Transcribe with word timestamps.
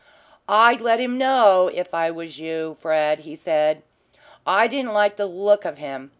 "I'd 0.49 0.81
let 0.81 0.99
him 0.99 1.19
know 1.19 1.69
if 1.71 1.93
I 1.93 2.09
was 2.09 2.39
you, 2.39 2.75
Fred," 2.79 3.19
he 3.19 3.35
said. 3.35 3.83
"I 4.47 4.65
didn't 4.65 4.93
like 4.93 5.15
the 5.15 5.27
look 5.27 5.63
of 5.63 5.77
him. 5.77 6.09